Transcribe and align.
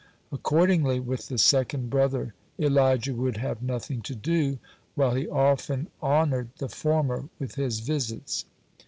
Accordingly, 0.31 0.99
with 0.99 1.27
the 1.27 1.37
second 1.37 1.91
brother 1.91 2.33
Elijah 2.57 3.13
would 3.13 3.37
have 3.37 3.61
nothing 3.61 4.01
to 4.01 4.15
do, 4.15 4.57
while 4.95 5.13
he 5.13 5.27
often 5.29 5.89
honored 6.01 6.49
the 6.57 6.69
former 6.69 7.29
with 7.37 7.53
his 7.53 7.81
visits. 7.81 8.45